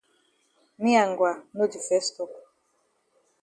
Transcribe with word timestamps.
Me 0.81 0.91
and 1.01 1.09
Ngwa 1.11 1.31
no 1.55 1.63
di 1.71 1.79
fes 1.87 2.07
tok. 2.15 2.31